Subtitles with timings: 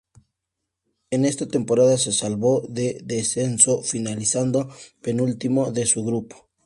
[1.11, 4.67] En esa temporada se salvó del descenso finalizando
[5.03, 6.49] penúltimo de su grupo.